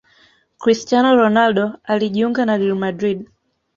Cristiano 0.61 1.15
Ronaldo 1.15 1.79
alijuinga 1.85 2.45
na 2.45 2.57
Real 2.57 2.75
Madrid 2.75 3.27